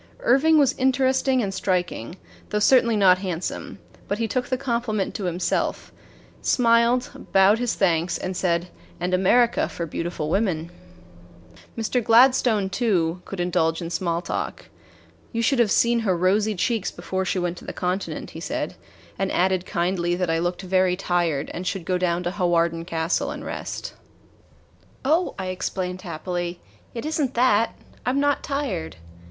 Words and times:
Irving 0.21 0.57
was 0.57 0.73
interesting 0.79 1.43
and 1.43 1.53
striking, 1.53 2.15
though 2.49 2.57
certainly 2.57 2.95
not 2.97 3.19
handsome; 3.19 3.77
but 4.07 4.17
he 4.17 4.27
took 4.27 4.47
the 4.47 4.57
compliment 4.57 5.13
to 5.13 5.25
himself, 5.25 5.93
smiled, 6.41 7.27
bowed 7.31 7.59
his 7.59 7.75
thanks, 7.75 8.17
and 8.17 8.35
said: 8.35 8.69
"And 8.99 9.13
America 9.13 9.69
for 9.69 9.85
beautiful 9.85 10.27
women." 10.31 10.71
Mr. 11.77 12.03
Gladstone, 12.03 12.67
too, 12.67 13.21
could 13.25 13.39
indulge 13.39 13.79
in 13.79 13.91
small 13.91 14.23
talk. 14.23 14.69
"You 15.31 15.43
should 15.43 15.59
have 15.59 15.69
seen 15.69 15.99
her 15.99 16.17
rosy 16.17 16.55
cheeks 16.55 16.89
before 16.89 17.23
she 17.23 17.37
went 17.37 17.55
to 17.59 17.65
the 17.65 17.71
Continent," 17.71 18.31
he 18.31 18.39
said, 18.39 18.73
and 19.19 19.31
added 19.31 19.67
kindly 19.67 20.15
that 20.15 20.31
I 20.31 20.39
looked 20.39 20.63
very 20.63 20.95
tired 20.97 21.51
and 21.53 21.67
should 21.67 21.85
go 21.85 21.99
down 21.99 22.23
to 22.23 22.31
Hawarden 22.31 22.85
Castle 22.85 23.29
and 23.29 23.45
rest. 23.45 23.93
"Oh," 25.05 25.35
I 25.37 25.49
explained 25.49 26.01
happily, 26.01 26.59
"it 26.95 27.05
is 27.05 27.21
n't 27.21 27.35
that 27.35 27.75
I 28.03 28.09
'm 28.09 28.19
not 28.19 28.41
tired. 28.43 28.95